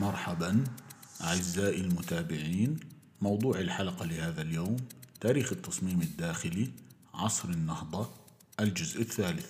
[0.00, 0.64] مرحبا
[1.20, 2.80] أعزائي المتابعين
[3.22, 4.76] موضوع الحلقة لهذا اليوم
[5.20, 6.70] تاريخ التصميم الداخلي
[7.14, 8.10] عصر النهضة
[8.60, 9.46] الجزء الثالث.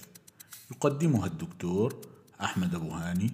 [0.71, 2.00] يقدمها الدكتور
[2.40, 3.30] أحمد أبو هاني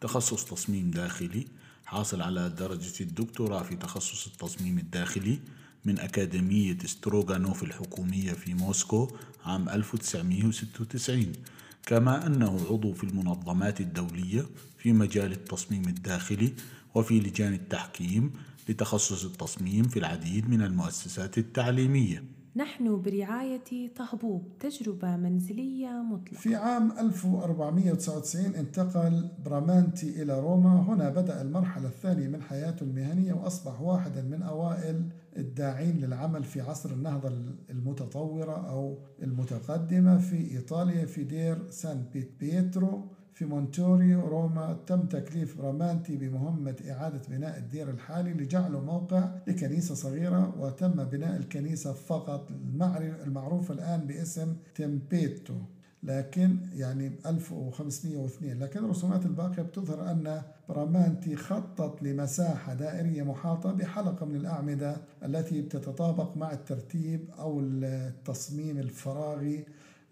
[0.00, 1.46] تخصص تصميم داخلي
[1.86, 5.38] حاصل على درجة الدكتوراه في تخصص التصميم الداخلي
[5.84, 11.32] من أكاديمية ستروغانوف الحكومية في موسكو عام 1996
[11.86, 14.42] كما أنه عضو في المنظمات الدولية
[14.78, 16.52] في مجال التصميم الداخلي
[16.94, 18.32] وفي لجان التحكيم
[18.68, 22.24] لتخصص التصميم في العديد من المؤسسات التعليمية.
[22.56, 26.36] نحن برعاية طهبوب تجربة منزلية مطلقة.
[26.40, 30.80] في عام 1499 انتقل برامانتي إلى روما.
[30.88, 35.02] هنا بدأ المرحلة الثانية من حياته المهنية وأصبح واحدا من أوائل
[35.36, 37.28] الداعين للعمل في عصر النهضة
[37.70, 45.58] المتطورة أو المتقدمة في إيطاليا في دير سان بيت بيترو في مونتوريو روما تم تكليف
[45.58, 52.50] برامانتي بمهمة إعادة بناء الدير الحالي لجعله موقع لكنيسة صغيرة وتم بناء الكنيسة فقط
[53.26, 55.54] المعروفة الآن باسم تيمبيتو.
[56.04, 64.36] لكن يعني 1502 لكن الرسومات الباقية بتظهر أن برامانتي خطط لمساحة دائرية محاطة بحلقة من
[64.36, 69.64] الأعمدة التي بتتطابق مع الترتيب أو التصميم الفراغي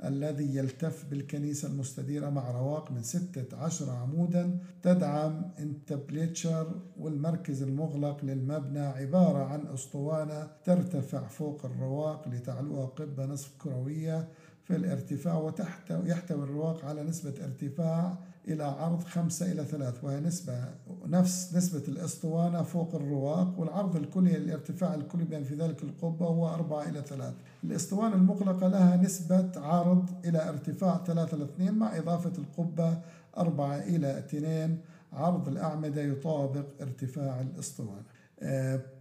[0.04, 8.80] الذي يلتف بالكنيسة المستديرة مع رواق من ستة عشر عمودا تدعم انتبليتشر والمركز المغلق للمبنى
[8.80, 14.28] عبارة عن أسطوانة ترتفع فوق الرواق لتعلوها قبة نصف كروية
[14.64, 18.18] في الارتفاع وتحت يحتوي الرواق على نسبة ارتفاع
[18.48, 20.64] إلى عرض خمسة إلى ثلاث وهي نسبة
[21.06, 26.88] نفس نسبة الأسطوانة فوق الرواق والعرض الكلي الارتفاع الكلي بين في ذلك القبة هو أربعة
[26.88, 32.98] إلى ثلاث الأسطوانة المغلقة لها نسبة عرض إلى ارتفاع ثلاثة إلى اثنين مع إضافة القبة
[33.38, 34.78] أربعة إلى اثنين
[35.12, 38.02] عرض الأعمدة يطابق ارتفاع الأسطوانة.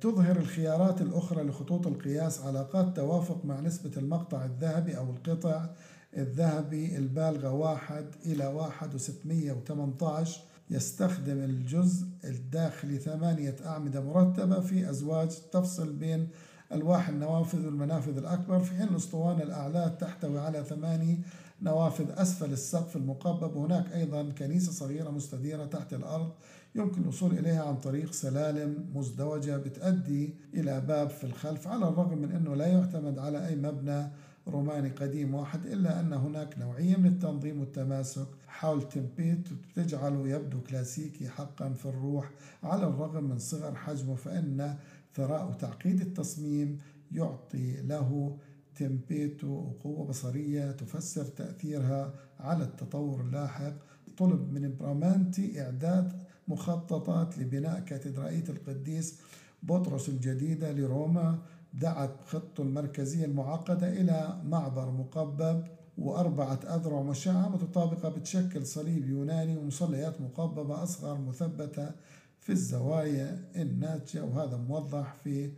[0.02, 5.70] تظهر الخيارات الأخرى لخطوط القياس علاقات توافق مع نسبة المقطع الذهبي أو القطع
[6.18, 15.30] الذهبي البالغة واحد إلى واحد وستمية وثمنتاش يستخدم الجزء الداخلي ثمانية أعمدة مرتبة في أزواج
[15.52, 16.28] تفصل بين
[16.72, 21.20] ألواح النوافذ والمنافذ الأكبر في حين الأسطوانة الأعلى تحتوي على ثماني
[21.62, 23.56] نوافذ أسفل السقف المقبب.
[23.56, 26.32] وهناك أيضا كنيسة صغيرة مستديرة تحت الأرض
[26.76, 32.32] يمكن الوصول إليها عن طريق سلالم مزدوجة بتؤدي إلى باب في الخلف على الرغم من
[32.32, 34.08] أنه لا يعتمد على أي مبنى
[34.48, 41.30] روماني قديم واحد إلا أن هناك نوعية من التنظيم والتماسك حول تمبيت تجعله يبدو كلاسيكي
[41.30, 42.30] حقا في الروح.
[42.64, 44.76] على الرغم من صغر حجمه فإن
[45.16, 46.78] ثراء وتعقيد التصميم
[47.12, 48.38] يعطي له
[48.82, 53.74] تمبيتو قوة بصرية تفسر تأثيرها على التطور اللاحق.
[54.18, 56.12] طلب من برامانتي إعداد
[56.48, 59.20] مخططات لبناء كاتدرائية القديس
[59.64, 61.40] بطرس الجديدة لروما.
[61.74, 65.64] دعت خطته المركزية المعقدة إلى معبر مقبب
[65.98, 71.92] وأربعة أذرع مشعة متطابقة بتشكل صليب يوناني ومصليات مقببة أصغر مثبتة
[72.40, 74.24] في الزوايا الناتجة.
[74.24, 75.52] وهذا موضح في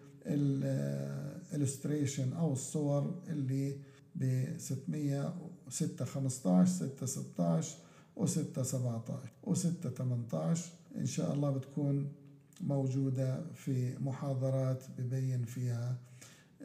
[1.53, 3.77] الالستريشن أو الصور اللي
[4.15, 5.33] ب 600
[5.69, 7.77] 6 15 6 16
[8.15, 12.11] و 6 17 و 6 18 إن شاء الله بتكون
[12.61, 15.97] موجودة في محاضرات ببين فيها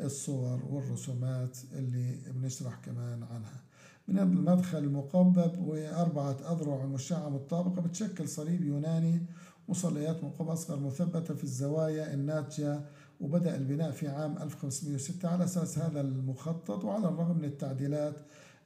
[0.00, 3.62] الصور والرسومات اللي بنشرح كمان عنها.
[4.08, 9.26] من المدخل المقبب وأربعة أذرع مشعة متطابقة بتشكل صليب يوناني
[9.68, 12.80] مصليات مقبة أصغر مثبتة في الزوايا الناتجة
[13.20, 18.14] وبدأ البناء في عام 1506 على أساس هذا المخطط وعلى الرغم من التعديلات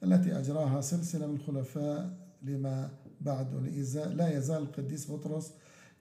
[0.03, 2.89] التي أجراها سلسلة من الخلفاء لما
[3.21, 3.53] بعد
[3.95, 5.51] لا يزال القديس بطرس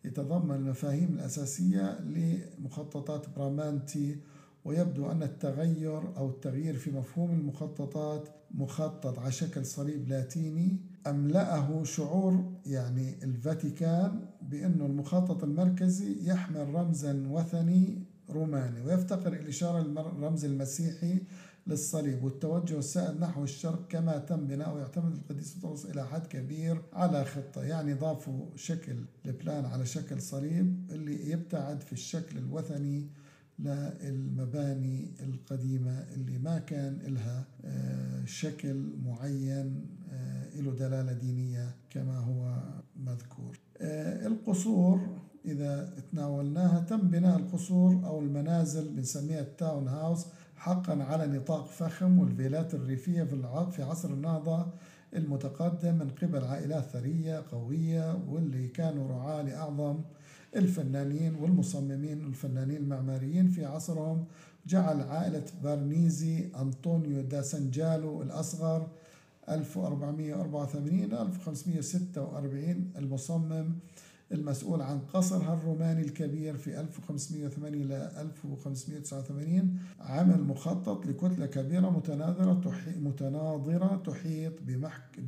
[0.05, 4.17] يتضمن المفاهيم الأساسية لمخططات برامانتي
[4.65, 10.77] ويبدو أن التغير أو التغيير في مفهوم المخططات مخطط على شكل صليب لاتيني
[11.07, 21.19] أملأه شعور يعني الفاتيكان بأنه المخطط المركزي يحمل رمزا وثني روماني ويفتقر الإشارة للرمز المسيحي
[21.67, 27.25] للصليب والتوجه السائد نحو الشرق كما تم بناؤه يعتمد القديس بطرس إلى حد كبير على
[27.25, 28.97] خطة يعني ضافوا شكل
[29.27, 33.07] البلان على شكل صليب اللي يبتعد في الشكل الوثني
[33.59, 37.45] للمباني القديمة اللي ما كان لها
[38.27, 39.87] شكل معين
[40.57, 42.63] له دلالة دينية كما هو
[42.97, 43.59] مذكور.
[44.27, 52.19] القصور إذا تناولناها تم بناء القصور أو المنازل بنسميها التاون هاوس حقا على نطاق فخم
[52.19, 54.67] والفيلات الريفية في في عصر النهضة
[55.17, 60.01] المتقدم من قبل عائلات ثرية قوية واللي كانوا رعاة لأعظم
[60.57, 64.25] الفنانين والمصممين والفنانين المعماريين في عصرهم.
[64.67, 68.87] جعل عائلة بارنيزي أنطونيو دا سنجالو الأصغر
[69.49, 73.75] 1484 إلى 1546 المصمم.
[74.33, 84.03] المسؤول عن قصرها الروماني الكبير في 1508 إلى 1589 عمل مخطط لكتلة كبيرة متناظرة متناظرة
[84.07, 85.21] تحيط بمحك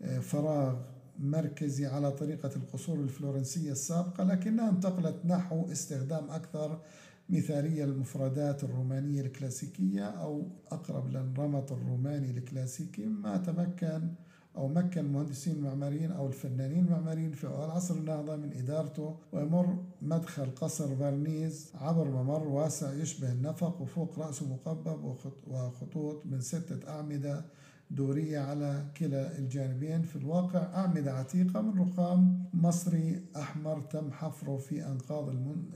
[0.00, 0.76] بفراغ
[1.18, 6.80] مركزي على طريقة القصور الفلورنسية السابقة لكنها انتقلت نحو استخدام أكثر
[7.28, 14.08] مثالية المفردات الرومانية الكلاسيكية أو أقرب للنمط الروماني الكلاسيكي ما تمكن
[14.56, 20.54] أو مكن المهندسين المعماريين أو الفنانين المعماريين في أول عصر النهضة من إدارته ويمر مدخل
[20.54, 25.16] قصر فارنيز عبر ممر واسع يشبه النفق وفوق رأسه مقبب
[25.50, 27.44] وخطوط من ستة أعمدة
[27.90, 30.58] دورية على كلا الجانبين في الواقع.
[30.58, 35.28] أعمدة عتيقة من رخام مصري أحمر تم حفره في أنقاض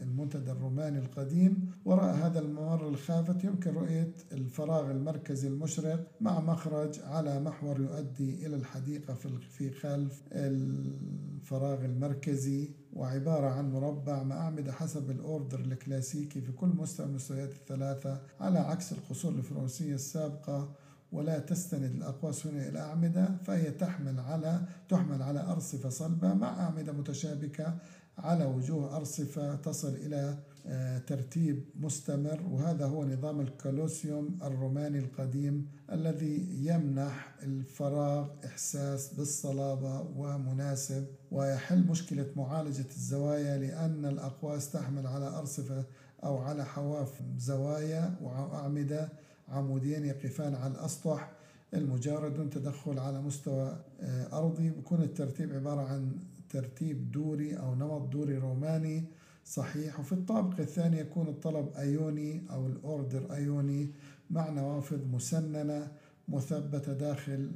[0.02, 1.70] المنتدى الروماني القديم.
[1.84, 8.56] وراء هذا الممر الخافت يمكن رؤية الفراغ المركزي المشرق مع مخرج على محور يؤدي إلى
[8.56, 12.70] الحديقة في خلف الفراغ المركزي.
[12.92, 18.92] وعبارة عن مربع مع أعمدة حسب الأوردر الكلاسيكي في كل مستوى المستويات الثلاثة على عكس
[18.92, 20.74] القصور الفرنسية السابقة.
[21.12, 26.92] ولا تستند الأقواس هنا إلى أعمدة فهي تحمل على تحمل على أرصفة صلبة مع أعمدة
[26.92, 27.74] متشابكة
[28.18, 32.40] على وجوه أرصفة تصل إلى آه، ترتيب مستمر.
[32.50, 42.86] وهذا هو نظام الكالوسيوم الروماني القديم الذي يمنح الفراغ إحساس بالصلابة ومناسب ويحل مشكلة معالجة
[42.96, 45.84] الزوايا لأن الأقواس تحمل على أرصفة
[46.24, 49.08] أو على حواف زوايا وأعمدة.
[49.48, 51.30] عمودين يقفان على الأسطح
[51.74, 54.70] المجارد دون تدخل على مستوى آه، أرضي.
[54.70, 56.12] بكون الترتيب عبارة عن
[56.50, 59.04] ترتيب دوري أو نمط دوري روماني
[59.44, 60.00] صحيح.
[60.00, 63.90] وفي الطابق الثاني يكون الطلب أيوني أو الأوردر أيوني
[64.30, 65.88] مع نوافذ مسننة
[66.28, 67.50] مثبتة داخل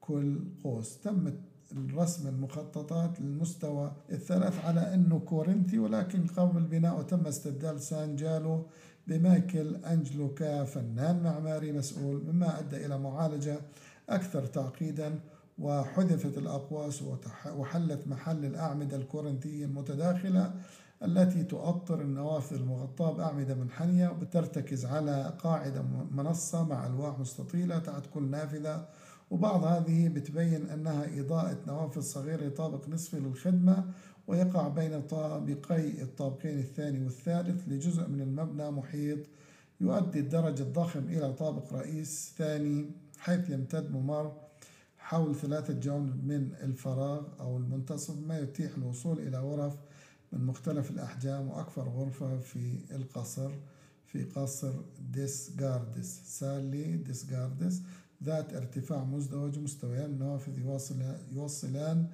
[0.00, 0.98] كل قوس.
[1.00, 1.32] تم
[1.76, 8.66] الرسم المخططات للمستوى الثلاث على أنه كورنثي ولكن قبل بناءه تم استبدال سان جالو
[9.06, 13.60] بمايكل أنجلو كفنان معماري مسؤول مما أدى إلى معالجة
[14.08, 15.20] أكثر تعقيدا
[15.58, 17.02] وحذفت الأقواس
[17.56, 20.54] وحلت محل الأعمدة الكورنتية المتداخلة
[21.04, 28.30] التي تؤطر النوافذ المغطاة بأعمدة منحنية وترتكز على قاعدة منصة مع ألواح مستطيلة تحت كل
[28.30, 28.86] نافذة.
[29.30, 33.84] وبعض هذه بتبين أنها إضاءة نوافذ صغيرة لطابق نصفي للخدمة
[34.26, 39.18] ويقع بين طابقي الطابقين الثاني والثالث لجزء من المبنى محيط
[39.80, 44.32] يؤدي الدرج الضخم إلى طابق رئيس ثاني حيث يمتد ممر
[44.98, 49.76] حول ثلاثة جوانب من الفراغ أو المنتصف ما يتيح الوصول إلى غرف
[50.32, 53.50] من مختلف الأحجام وأكبر غرفة في القصر
[54.06, 54.72] في قصر
[55.12, 56.20] ديسغاردس.
[56.24, 57.82] سالي ديسغاردس
[58.24, 60.58] ذات ارتفاع مزدوج مستويان النوافذ
[61.32, 62.06] يوصلان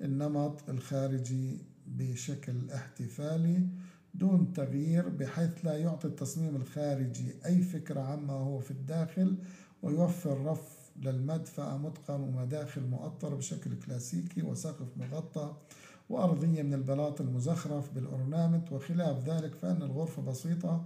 [0.00, 3.66] النمط الخارجي بشكل احتفالي
[4.14, 9.36] دون تغيير بحيث لا يعطي التصميم الخارجي أي فكرة عما هو في الداخل
[9.82, 15.56] ويوفر رف للمدفأة متقن ومداخل مؤطرة بشكل كلاسيكي وسقف مغطى
[16.10, 18.72] وأرضية من البلاط المزخرف بالأورنامنت.
[18.72, 20.84] وخلاف ذلك فإن الغرفة بسيطة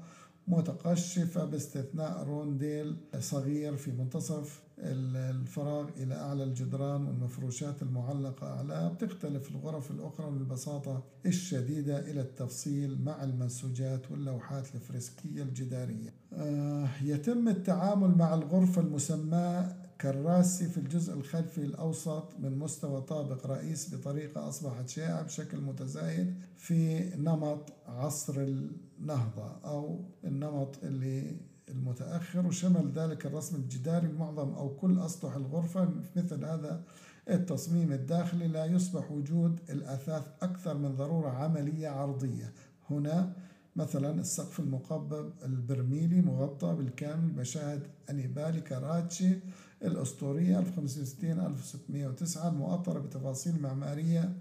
[0.49, 9.91] متقشفة باستثناء رونديل صغير في منتصف الفراغ إلى أعلى الجدران والمفروشات المعلقة أعلى بتختلف الغرف
[9.91, 16.15] الأخرى من البساطة الشديدة إلى التفصيل مع المنسوجات واللوحات الفريسكية الجدارية.
[16.33, 23.95] آه يتم التعامل مع الغرفة المسماة كراسي في الجزء الخلفي الأوسط من مستوى طابق رئيس
[23.95, 31.37] بطريقة أصبحت شائعة بشكل متزايد في نمط عصر النهضة أو النمط اللي
[31.69, 36.83] المتأخر وشمل ذلك الرسم الجداري معظم أو كل أسطح الغرفة مثل هذا
[37.31, 42.53] التصميم الداخلي لا يصبح وجود الأثاث أكثر من ضرورة عملية عرضية.
[42.91, 43.33] هنا
[43.77, 49.39] مثلا السقف المقبب البرميلي مغطى بالكامل بمشاهد أنيبالي كاراتشي
[49.83, 54.33] الأسطورية 1560 1609 المؤطرة بتفاصيل معمارية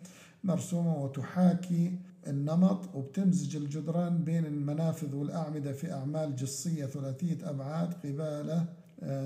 [0.44, 1.98] مرسومة وتحاكي
[2.28, 8.66] النمط وبتمزج الجدران بين المنافذ والأعمدة في أعمال جصية ثلاثية أبعاد قبالة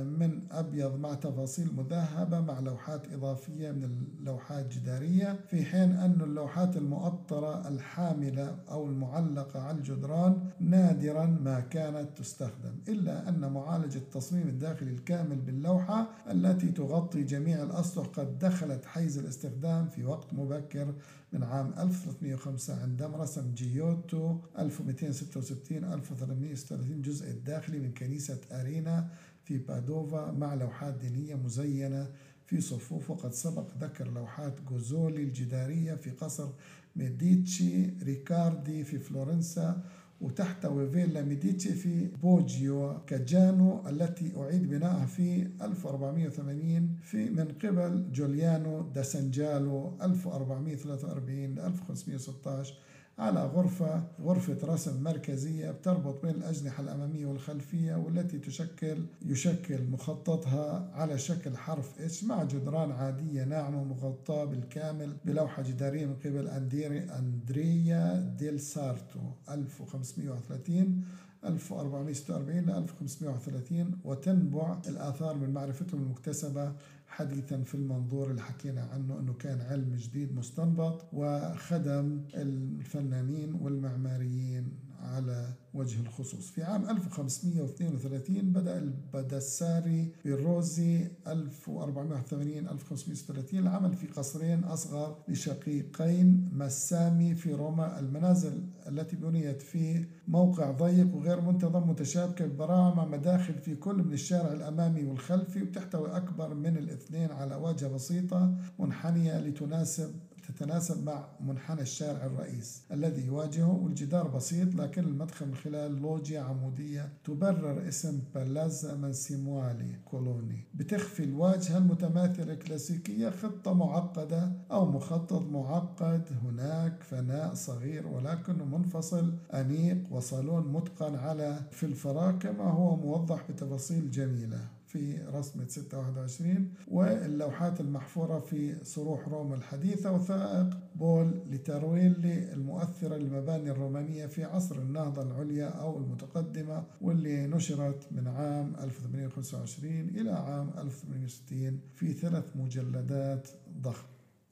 [0.03, 3.83] من أبيض مع تفاصيل مذهبة مع لوحات إضافية من
[4.19, 12.17] اللوحات جدارية في حين أن اللوحات المؤطرة الحاملة أو المعلقة على الجدران نادرا ما كانت
[12.17, 19.17] تستخدم إلا أن معالجة التصميم الداخلي الكامل باللوحة التي تغطي جميع الأسطح قد دخلت حيز
[19.17, 20.93] الاستخدام في وقت مبكر
[21.33, 29.07] من عام 1305 عندما رسم جيوتو 1266 1336 جزء الداخلي من كنيسة أرينا
[29.45, 32.07] في بادوفا مع لوحات دينية مزينة
[32.45, 36.49] في صفوف وقد سبق ذكر لوحات جوتزولي الجدارية في قصر
[36.95, 39.81] ميديتشي ريكاردي في فلورنسا
[40.21, 48.81] وتحتوي فيلا ميديتشي في بوجيو كاجانو التي أعيد بنائها في 1480 في من قبل جوليانو
[48.81, 52.73] دا سانجالو 1443 ل 1516
[53.19, 61.17] على غرفة غرفة رسم مركزية بتربط بين الأجنحة الأمامية والخلفية والتي تشكل يشكل مخططها على
[61.17, 68.33] شكل حرف إتش مع جدران عادية ناعمة مغطاة بالكامل بلوحة جدارية من قبل أندريه أندريا
[68.39, 69.19] ديل سارتو
[69.49, 71.03] 1530
[71.45, 76.73] 1446 ل 1530 وتنبع الآثار من معرفتهم المكتسبة
[77.15, 84.84] حديثا في المنظور اللي حكينا عنه أنه كان علم جديد مستنبط وخدم الفنانين والمعماريين.
[85.01, 86.51] على وجه الخصوص.
[86.51, 97.53] في عام 1532 بدأ بالداساري بيروزي 1481 1530 العمل في قصرين أصغر لشقيقين مسامي في
[97.53, 97.99] روما.
[97.99, 104.13] المنازل التي بنيت في موقع ضيق وغير منتظم متشابكة ببراعة مع مداخل في كل من
[104.13, 110.11] الشارع الأمامي والخلفي وتحتوي أكبر من الاثنين على واجهة بسيطة منحنية لتناسب
[110.47, 117.09] تتناسب مع منحنى الشارع الرئيس الذي يواجهه والجدار بسيط لكن المدخل من خلال لوجيا عمودية
[117.23, 120.63] تبرر اسم بالازا منسيموالي كولوني.
[120.73, 126.21] بتخفي الواجهة المتماثلة الكلاسيكية خطة معقدة أو مخطط معقد.
[126.43, 134.11] هناك فناء صغير ولكنه منفصل أنيق وصالون متقن على في الفراغ كما هو موضح بتفاصيل
[134.11, 134.74] جميلة.
[134.95, 144.25] في رسمة 621 واللوحات المحفورة في صروح روما الحديثة وثائق بول لترويلي المؤثرة للمباني الرومانية
[144.25, 152.13] في عصر النهضة العليا أو المتقدمة واللي نشرت من عام 1825 إلى عام 1860 في
[152.13, 153.47] ثلاث مجلدات
[153.81, 154.07] ضخم.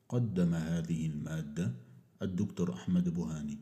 [0.09, 1.71] قدم هذه المادة
[2.21, 3.57] الدكتور أحمد بوهاني.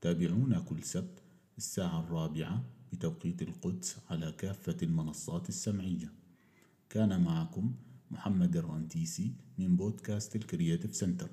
[0.00, 1.22] تابعونا كل سبت
[1.58, 6.19] الساعة الرابعة بتوقيت القدس على كافة المنصات السمعية.
[6.90, 7.74] كان معكم
[8.10, 11.30] محمد الرنتيسي من بودكاست الـ Creative Center.